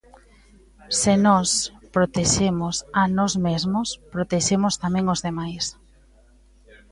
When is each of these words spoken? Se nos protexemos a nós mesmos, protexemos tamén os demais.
Se 0.99 1.13
nos 1.25 1.49
protexemos 1.95 2.75
a 3.01 3.03
nós 3.17 3.33
mesmos, 3.47 3.87
protexemos 4.13 4.73
tamén 4.83 5.05
os 5.13 5.19
demais. 5.27 5.63